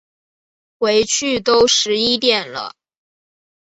[0.79, 2.73] 回去都十一点了